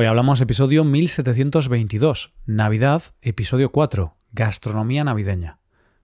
[0.00, 5.58] Hoy hablamos episodio 1722, Navidad, episodio 4, Gastronomía navideña.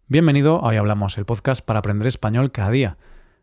[0.07, 2.99] Bienvenido a Hoy Hablamos, el podcast para aprender español cada día.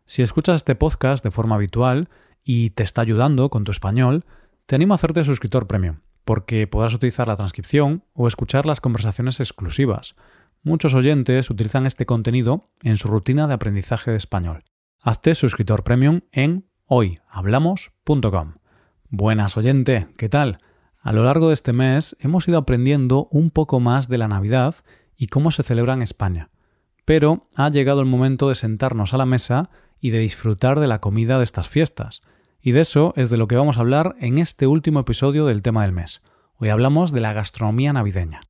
[0.06, 2.08] Si escuchas este podcast de forma habitual
[2.44, 4.26] y te está ayudando con tu español,
[4.66, 9.40] te animo a hacerte suscriptor premium, porque podrás utilizar la transcripción o escuchar las conversaciones
[9.40, 10.14] exclusivas.
[10.62, 14.62] Muchos oyentes utilizan este contenido en su rutina de aprendizaje de español.
[15.02, 18.54] Hazte suscriptor premium en hoyhablamos.com.
[19.16, 20.58] Buenas oyente, ¿qué tal?
[21.00, 24.74] A lo largo de este mes hemos ido aprendiendo un poco más de la Navidad
[25.16, 26.50] y cómo se celebra en España.
[27.04, 29.70] Pero ha llegado el momento de sentarnos a la mesa
[30.00, 32.22] y de disfrutar de la comida de estas fiestas.
[32.60, 35.62] Y de eso es de lo que vamos a hablar en este último episodio del
[35.62, 36.20] tema del mes.
[36.56, 38.40] Hoy hablamos de la gastronomía navideña.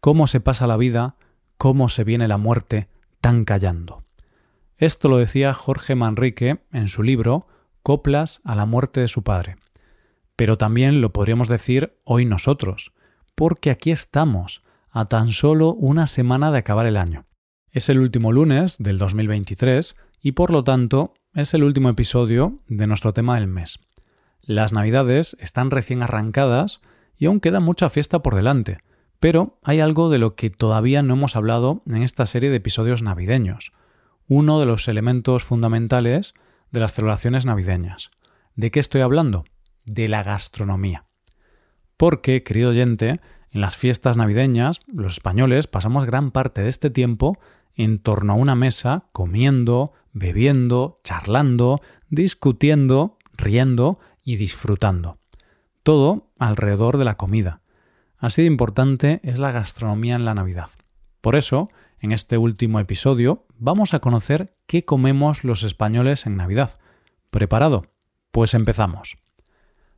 [0.00, 1.16] Cómo se pasa la vida,
[1.58, 2.88] cómo se viene la muerte,
[3.20, 4.04] tan callando.
[4.78, 7.48] Esto lo decía Jorge Manrique en su libro
[7.88, 9.56] coplas a la muerte de su padre.
[10.36, 12.92] Pero también lo podríamos decir hoy nosotros,
[13.34, 17.24] porque aquí estamos, a tan solo una semana de acabar el año.
[17.70, 22.86] Es el último lunes del 2023 y por lo tanto es el último episodio de
[22.86, 23.78] nuestro tema del mes.
[24.42, 26.82] Las navidades están recién arrancadas
[27.16, 28.80] y aún queda mucha fiesta por delante,
[29.18, 33.00] pero hay algo de lo que todavía no hemos hablado en esta serie de episodios
[33.00, 33.72] navideños.
[34.26, 36.34] Uno de los elementos fundamentales
[36.70, 38.10] de las celebraciones navideñas.
[38.54, 39.44] ¿De qué estoy hablando?
[39.84, 41.04] De la gastronomía.
[41.96, 47.38] Porque, querido oyente, en las fiestas navideñas los españoles pasamos gran parte de este tiempo
[47.74, 51.80] en torno a una mesa comiendo, bebiendo, charlando,
[52.10, 55.18] discutiendo, riendo y disfrutando.
[55.82, 57.62] Todo alrededor de la comida.
[58.18, 60.70] Así de importante es la gastronomía en la Navidad.
[61.20, 66.78] Por eso, en este último episodio vamos a conocer qué comemos los españoles en Navidad.
[67.30, 67.86] ¿Preparado?
[68.30, 69.18] Pues empezamos.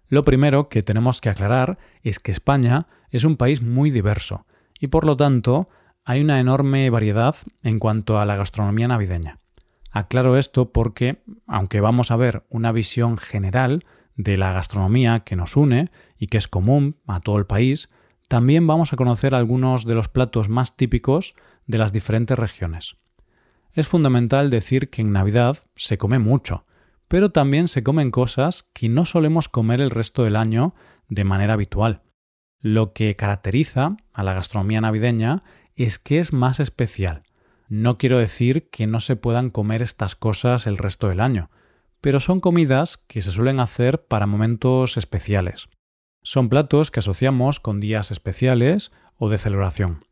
[0.08, 4.46] Lo primero que tenemos que aclarar es que España es un país muy diverso
[4.78, 5.68] y por lo tanto
[6.04, 9.38] hay una enorme variedad en cuanto a la gastronomía navideña.
[9.92, 13.84] Aclaro esto porque, aunque vamos a ver una visión general
[14.16, 17.90] de la gastronomía que nos une y que es común a todo el país,
[18.28, 21.34] también vamos a conocer algunos de los platos más típicos
[21.66, 22.99] de las diferentes regiones.
[23.72, 26.66] Es fundamental decir que en Navidad se come mucho,
[27.08, 30.74] pero también se comen cosas que no solemos comer el resto del año
[31.08, 32.02] de manera habitual.
[32.60, 35.42] Lo que caracteriza a la gastronomía navideña
[35.76, 37.22] es que es más especial.
[37.68, 41.50] No quiero decir que no se puedan comer estas cosas el resto del año,
[42.00, 45.68] pero son comidas que se suelen hacer para momentos especiales.
[46.22, 50.04] Son platos que asociamos con días especiales o de celebración.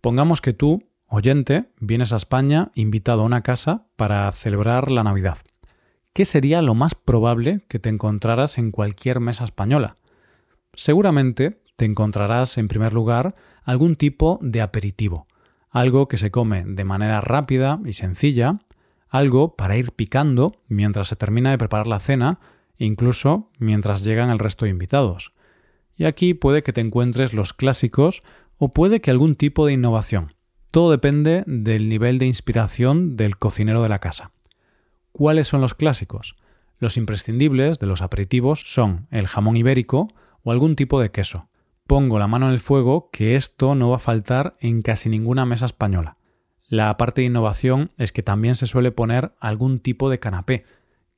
[0.00, 5.38] Pongamos que tú, oyente, vienes a España invitado a una casa para celebrar la Navidad.
[6.12, 9.94] ¿Qué sería lo más probable que te encontraras en cualquier mesa española?
[10.74, 13.34] Seguramente te encontrarás, en primer lugar,
[13.64, 15.26] algún tipo de aperitivo,
[15.70, 18.54] algo que se come de manera rápida y sencilla,
[19.08, 22.40] algo para ir picando mientras se termina de preparar la cena,
[22.78, 25.32] incluso mientras llegan el resto de invitados.
[25.96, 28.22] Y aquí puede que te encuentres los clásicos
[28.58, 30.35] o puede que algún tipo de innovación.
[30.70, 34.32] Todo depende del nivel de inspiración del cocinero de la casa.
[35.12, 36.36] ¿Cuáles son los clásicos?
[36.78, 40.08] Los imprescindibles de los aperitivos son el jamón ibérico
[40.42, 41.48] o algún tipo de queso.
[41.86, 45.46] Pongo la mano en el fuego que esto no va a faltar en casi ninguna
[45.46, 46.16] mesa española.
[46.68, 50.64] La parte de innovación es que también se suele poner algún tipo de canapé,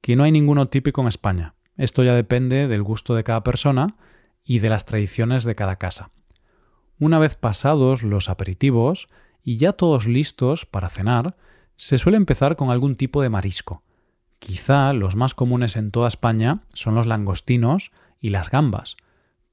[0.01, 1.55] que no hay ninguno típico en España.
[1.77, 3.97] Esto ya depende del gusto de cada persona
[4.45, 6.11] y de las tradiciones de cada casa.
[7.01, 9.09] Una vez pasados los aperitivos
[9.49, 11.35] y ya todos listos para cenar,
[11.77, 13.83] se suele empezar con algún tipo de marisco.
[14.41, 18.99] Quizá los más comunes en toda España son los langostinos y las gambas,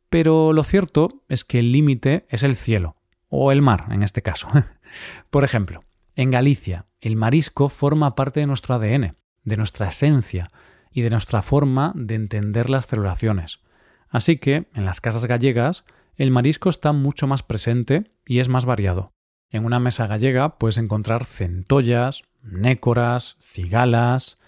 [0.10, 2.98] pero lo cierto es que el límite es el cielo,
[3.30, 4.50] o el mar en este caso.
[5.30, 5.86] Por ejemplo,
[6.18, 10.52] en Galicia el marisco forma parte de nuestro ADN, de nuestra esencia
[10.92, 13.62] y de nuestra forma de entender las celebraciones.
[14.10, 15.86] Así que, en las casas gallegas,
[16.18, 19.15] el marisco está mucho más presente y es más variado.
[19.52, 24.40] En una mesa gallega puedes encontrar centollas, nécoras, cigalas,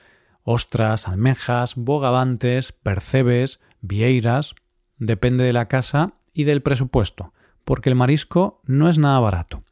[0.44, 4.56] ostras, almejas, bogavantes, percebes, vieiras.
[4.98, 7.34] Depende de la casa y del presupuesto,
[7.66, 9.64] porque el marisco no es nada barato.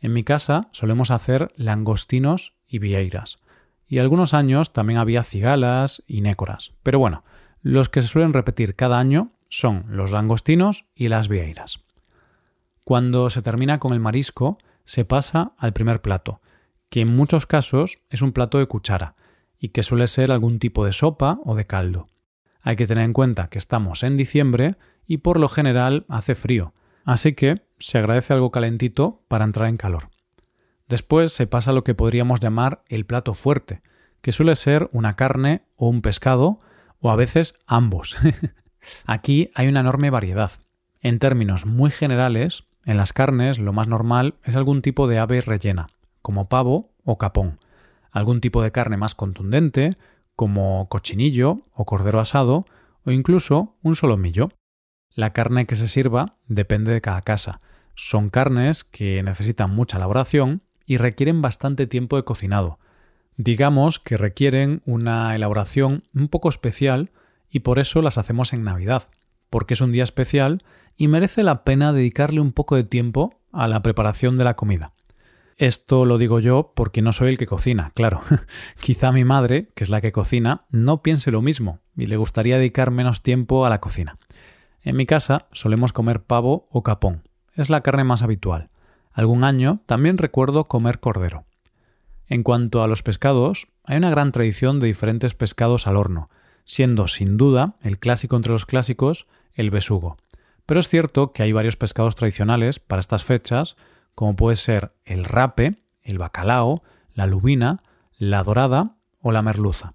[0.00, 3.38] En mi casa solemos hacer langostinos y vieiras.
[3.86, 6.72] Y algunos años también había cigalas y nécoras.
[6.82, 7.24] Pero bueno,
[7.62, 11.80] los que se suelen repetir cada año son los langostinos y las vieiras.
[12.90, 16.40] Cuando se termina con el marisco, se pasa al primer plato,
[16.88, 19.14] que en muchos casos es un plato de cuchara,
[19.60, 22.08] y que suele ser algún tipo de sopa o de caldo.
[22.62, 24.74] Hay que tener en cuenta que estamos en diciembre
[25.06, 29.76] y por lo general hace frío, así que se agradece algo calentito para entrar en
[29.76, 30.10] calor.
[30.88, 33.82] Después se pasa a lo que podríamos llamar el plato fuerte,
[34.20, 36.58] que suele ser una carne o un pescado,
[36.98, 38.16] o a veces ambos.
[39.06, 40.50] Aquí hay una enorme variedad.
[41.00, 45.40] En términos muy generales, en las carnes lo más normal es algún tipo de ave
[45.40, 45.88] rellena,
[46.22, 47.58] como pavo o capón,
[48.10, 49.90] algún tipo de carne más contundente,
[50.34, 52.64] como cochinillo o cordero asado,
[53.04, 54.50] o incluso un solomillo.
[55.14, 57.60] La carne que se sirva depende de cada casa.
[57.94, 62.78] Son carnes que necesitan mucha elaboración y requieren bastante tiempo de cocinado.
[63.36, 67.10] Digamos que requieren una elaboración un poco especial
[67.50, 69.08] y por eso las hacemos en Navidad,
[69.50, 70.62] porque es un día especial
[71.00, 74.92] y merece la pena dedicarle un poco de tiempo a la preparación de la comida.
[75.56, 78.20] Esto lo digo yo porque no soy el que cocina, claro.
[78.82, 82.58] Quizá mi madre, que es la que cocina, no piense lo mismo y le gustaría
[82.58, 84.18] dedicar menos tiempo a la cocina.
[84.82, 87.22] En mi casa solemos comer pavo o capón.
[87.54, 88.68] Es la carne más habitual.
[89.10, 91.46] Algún año también recuerdo comer cordero.
[92.26, 96.28] En cuanto a los pescados, hay una gran tradición de diferentes pescados al horno,
[96.66, 100.18] siendo sin duda el clásico entre los clásicos el besugo.
[100.70, 103.74] Pero es cierto que hay varios pescados tradicionales para estas fechas,
[104.14, 106.80] como puede ser el rape, el bacalao,
[107.12, 107.82] la lubina,
[108.18, 109.92] la dorada o la merluza.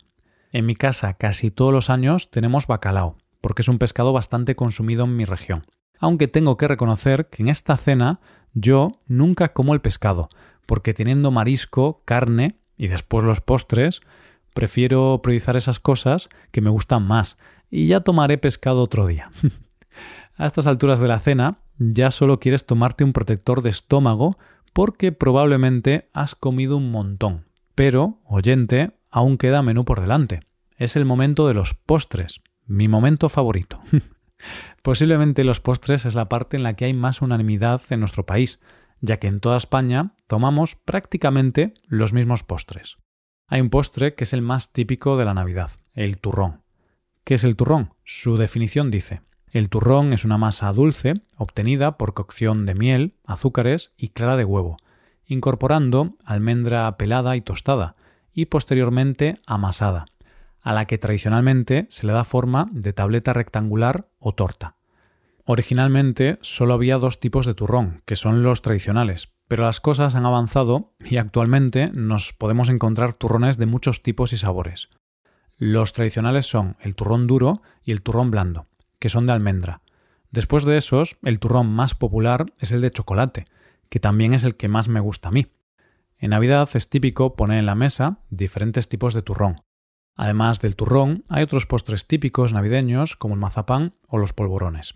[0.52, 5.06] En mi casa casi todos los años tenemos bacalao, porque es un pescado bastante consumido
[5.06, 5.62] en mi región.
[5.98, 8.20] Aunque tengo que reconocer que en esta cena
[8.54, 10.28] yo nunca como el pescado,
[10.66, 14.02] porque teniendo marisco, carne y después los postres,
[14.54, 17.38] prefiero priorizar esas cosas que me gustan más,
[17.72, 19.30] y ya tomaré pescado otro día.
[20.38, 24.38] A estas alturas de la cena ya solo quieres tomarte un protector de estómago
[24.74, 27.46] porque probablemente has comido un montón.
[27.74, 30.42] Pero, oyente, aún queda menú por delante.
[30.78, 33.80] Es el momento de los postres, mi momento favorito.
[34.82, 38.60] Posiblemente los postres es la parte en la que hay más unanimidad en nuestro país,
[39.00, 42.98] ya que en toda España tomamos prácticamente los mismos postres.
[43.48, 46.64] Hay un postre que es el más típico de la Navidad, el turrón.
[47.24, 47.94] ¿Qué es el turrón?
[48.04, 49.22] Su definición dice
[49.56, 54.44] el turrón es una masa dulce obtenida por cocción de miel, azúcares y clara de
[54.44, 54.76] huevo,
[55.26, 57.96] incorporando almendra pelada y tostada,
[58.34, 60.08] y posteriormente amasada,
[60.60, 64.76] a la que tradicionalmente se le da forma de tableta rectangular o torta.
[65.46, 70.26] Originalmente solo había dos tipos de turrón, que son los tradicionales, pero las cosas han
[70.26, 74.90] avanzado y actualmente nos podemos encontrar turrones de muchos tipos y sabores.
[75.56, 78.68] Los tradicionales son el turrón duro y el turrón blando
[79.06, 79.82] que son de almendra.
[80.32, 83.46] Después de esos, el turrón más popular es el de chocolate,
[83.88, 85.46] que también es el que más me gusta a mí.
[86.18, 89.62] En Navidad es típico poner en la mesa diferentes tipos de turrón.
[90.16, 94.96] Además del turrón, hay otros postres típicos navideños como el mazapán o los polvorones.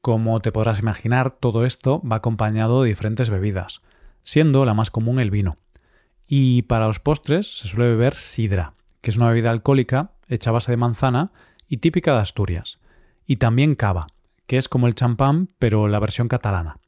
[0.00, 3.80] Como te podrás imaginar, todo esto va acompañado de diferentes bebidas,
[4.24, 5.56] siendo la más común el vino.
[6.26, 10.54] Y para los postres se suele beber sidra, que es una bebida alcohólica hecha a
[10.54, 11.30] base de manzana
[11.68, 12.80] y típica de Asturias,
[13.26, 14.06] y también cava,
[14.46, 16.78] que es como el champán pero la versión catalana.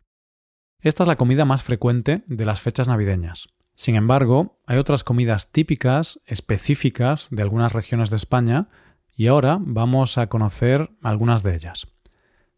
[0.80, 3.48] Esta es la comida más frecuente de las fechas navideñas.
[3.74, 8.68] Sin embargo, hay otras comidas típicas, específicas de algunas regiones de España,
[9.14, 11.86] y ahora vamos a conocer algunas de ellas.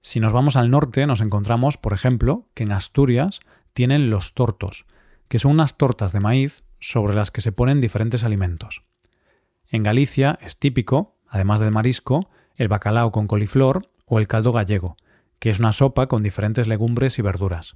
[0.01, 3.41] Si nos vamos al norte, nos encontramos, por ejemplo, que en Asturias
[3.73, 4.87] tienen los tortos,
[5.29, 8.85] que son unas tortas de maíz sobre las que se ponen diferentes alimentos.
[9.69, 14.97] En Galicia es típico, además del marisco, el bacalao con coliflor o el caldo gallego,
[15.39, 17.75] que es una sopa con diferentes legumbres y verduras.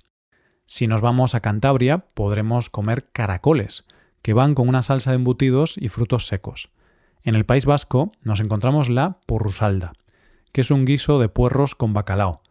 [0.67, 3.85] Si nos vamos a Cantabria, podremos comer caracoles,
[4.21, 6.71] que van con una salsa de embutidos y frutos secos.
[7.23, 9.93] En el País Vasco nos encontramos la porrusalda,
[10.53, 12.43] que es un guiso de puerros con bacalao,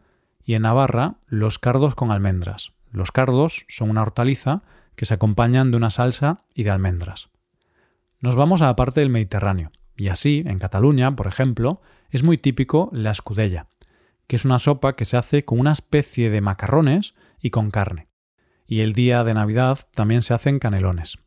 [0.44, 2.72] y en Navarra los cardos con almendras.
[2.90, 4.62] Los cardos son una hortaliza
[4.96, 7.30] que se acompañan de una salsa y de almendras.
[8.20, 9.72] Nos vamos a la parte del Mediterráneo.
[9.96, 11.80] Y así, en Cataluña, por ejemplo,
[12.10, 13.66] es muy típico la escudella,
[14.26, 18.08] que es una sopa que se hace con una especie de macarrones y con carne.
[18.66, 21.18] Y el día de Navidad también se hacen canelones.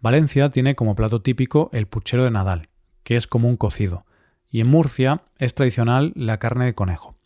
[0.00, 2.68] Valencia tiene como plato típico el puchero de Nadal,
[3.02, 4.06] que es como un cocido,
[4.50, 7.16] y en Murcia es tradicional la carne de conejo.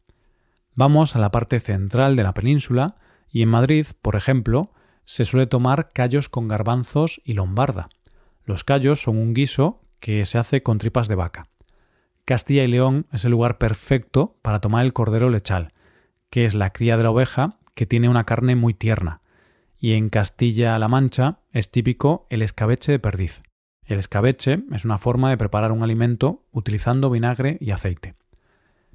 [0.75, 2.97] Vamos a la parte central de la península
[3.31, 4.73] y en Madrid, por ejemplo,
[5.05, 7.89] se suele tomar callos con garbanzos y lombarda.
[8.45, 11.47] Los callos son un guiso que se hace con tripas de vaca.
[12.27, 15.73] Castilla y León es el lugar perfecto para tomar el cordero lechal,
[16.29, 19.23] que es la cría de la oveja que tiene una carne muy tierna,
[19.79, 23.45] y en Castilla-La Mancha es típico el escabeche de perdiz.
[23.83, 28.15] El escabeche es una forma de preparar un alimento utilizando vinagre y aceite.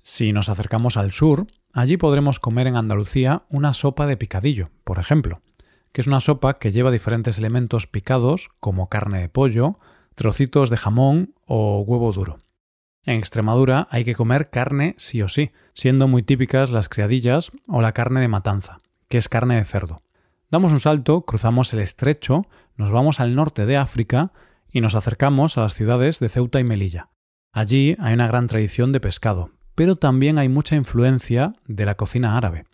[0.04, 5.00] Si nos acercamos al sur, allí podremos comer en Andalucía una sopa de picadillo, por
[5.00, 5.42] ejemplo,
[5.92, 9.80] que es una sopa que lleva diferentes elementos picados como carne de pollo,
[10.20, 12.40] trocitos de jamón o huevo duro.
[13.06, 17.82] En Extremadura hay que comer carne sí o sí, siendo muy típicas las criadillas o
[17.82, 20.02] la carne de matanza, que es carne de cerdo.
[20.52, 24.34] Damos un salto, cruzamos el estrecho, nos vamos al norte de África
[24.70, 27.08] y nos acercamos a las ciudades de Ceuta y Melilla.
[27.54, 32.36] Allí hay una gran tradición de pescado, pero también hay mucha influencia de la cocina
[32.36, 32.66] árabe.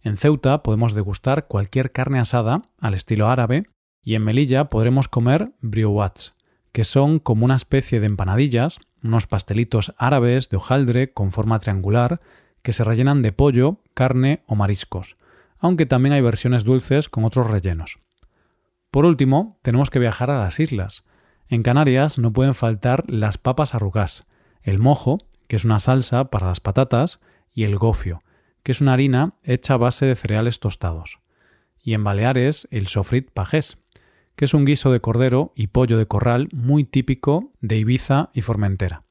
[0.00, 3.66] En Ceuta podemos degustar cualquier carne asada al estilo árabe
[4.02, 6.36] y en Melilla podremos comer briouats,
[6.76, 12.20] que son como una especie de empanadillas, unos pastelitos árabes de hojaldre con forma triangular
[12.60, 15.16] que se rellenan de pollo, carne o mariscos,
[15.58, 17.98] aunque también hay versiones dulces con otros rellenos.
[18.90, 21.06] Por último, tenemos que viajar a las islas,
[21.48, 24.26] en Canarias no pueden faltar las papas arrugás,
[24.60, 27.20] el mojo, que es una salsa para las patatas,
[27.54, 28.22] y el gofio,
[28.62, 31.20] que es una harina hecha a base de cereales tostados.
[31.82, 33.78] Y en Baleares el sofrit pajés,
[34.36, 38.42] que es un guiso de cordero y pollo de corral muy típico de Ibiza y
[38.42, 39.04] Formentera.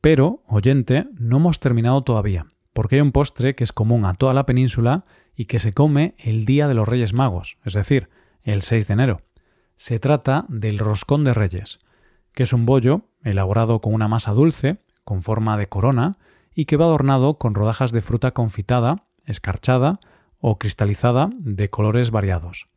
[0.00, 4.34] Pero, oyente, no hemos terminado todavía, porque hay un postre que es común a toda
[4.34, 5.04] la península
[5.36, 8.08] y que se come el día de los Reyes Magos, es decir,
[8.42, 9.20] el 6 de enero.
[9.76, 11.78] Se trata del roscón de reyes,
[12.32, 16.12] que es un bollo elaborado con una masa dulce, con forma de corona,
[16.54, 20.00] y que va adornado con rodajas de fruta confitada, escarchada
[20.38, 22.68] o cristalizada de colores variados.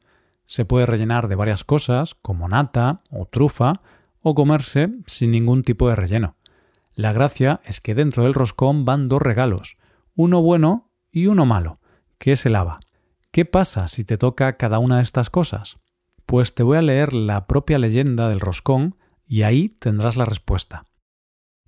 [0.46, 3.82] Se puede rellenar de varias cosas, como nata o trufa,
[4.22, 6.36] o comerse sin ningún tipo de relleno.
[6.94, 9.78] La gracia es que dentro del roscón van dos regalos,
[10.16, 11.80] uno bueno y uno malo,
[12.18, 12.80] que es el haba.
[13.32, 15.78] ¿Qué pasa si te toca cada una de estas cosas?
[16.26, 18.96] Pues te voy a leer la propia leyenda del roscón
[19.28, 20.86] y ahí tendrás la respuesta.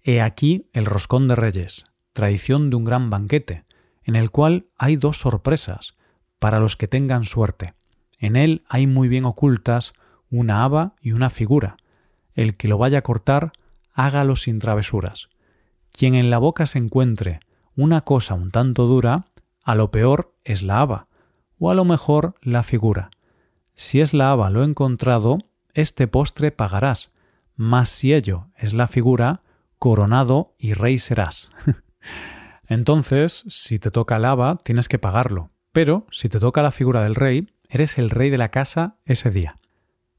[0.02, 3.66] He aquí el roscón de reyes, tradición de un gran banquete,
[4.04, 5.98] en el cual hay dos sorpresas,
[6.40, 7.74] para los que tengan suerte.
[8.18, 9.94] En él hay muy bien ocultas
[10.30, 11.78] una haba y una figura.
[12.34, 13.54] El que lo vaya a cortar,
[13.94, 15.30] hágalo sin travesuras.
[15.92, 17.40] Quien en la boca se encuentre
[17.76, 19.26] una cosa un tanto dura,
[19.64, 21.08] a lo peor es la haba,
[21.60, 23.12] o a lo mejor la figura.
[23.76, 25.38] Si es la haba lo encontrado,
[25.74, 27.12] este postre pagarás,
[27.56, 29.42] mas si ello es la figura,
[29.78, 31.52] coronado y rey serás.
[32.68, 37.04] Entonces, si te toca la haba, tienes que pagarlo, pero si te toca la figura
[37.04, 39.58] del rey, eres el rey de la casa ese día.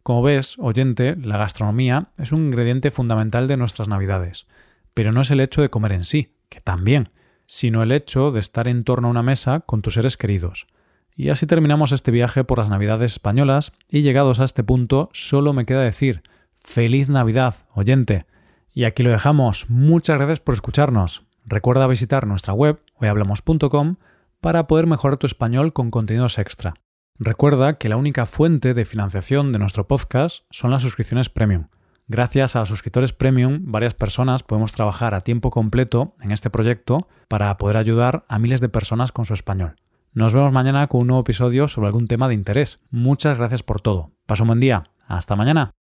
[0.02, 4.46] Como ves, oyente, la gastronomía es un ingrediente fundamental de nuestras navidades,
[4.94, 7.10] pero no es el hecho de comer en sí, que también,
[7.46, 10.66] sino el hecho de estar en torno a una mesa con tus seres queridos,
[11.18, 15.52] y así terminamos este viaje por las Navidades españolas y llegados a este punto solo
[15.52, 16.22] me queda decir
[16.60, 18.26] feliz Navidad, oyente.
[18.72, 19.68] Y aquí lo dejamos.
[19.68, 21.26] Muchas gracias por escucharnos.
[21.44, 23.96] Recuerda visitar nuestra web hoyhablamos.com
[24.40, 26.74] para poder mejorar tu español con contenidos extra.
[27.20, 31.66] Recuerda que la única fuente de financiación de nuestro podcast son las suscripciones premium.
[32.06, 37.08] Gracias a los suscriptores premium, varias personas podemos trabajar a tiempo completo en este proyecto
[37.26, 39.74] para poder ayudar a miles de personas con su español.
[40.12, 42.78] Nos vemos mañana con un nuevo episodio sobre algún tema de interés.
[42.90, 44.12] Muchas gracias por todo.
[44.26, 44.84] Paso un buen día.
[45.06, 45.72] Hasta mañana.